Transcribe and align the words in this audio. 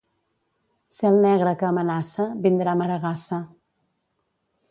Cel 0.95 1.17
negre 1.25 1.51
que 1.59 1.67
amenaça, 1.67 2.25
vindrà 2.47 2.75
maregassa. 2.81 3.41